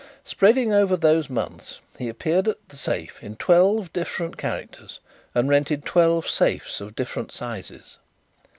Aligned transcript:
Spreading 0.25 0.73
over 0.73 0.97
those 0.97 1.29
months 1.29 1.79
he 1.99 2.09
appeared 2.09 2.47
at 2.47 2.69
'The 2.69 2.75
Safe' 2.75 3.21
in 3.23 3.35
twelve 3.35 3.93
different 3.93 4.35
characters 4.35 4.99
and 5.35 5.47
rented 5.47 5.85
twelve 5.85 6.27
safes 6.27 6.81
of 6.81 6.95
different 6.95 7.31
sizes. 7.31 7.99